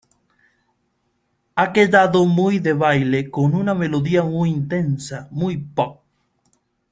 [1.53, 6.01] Ha quedado muy de baile con una melodía muy intensa, muy pop."".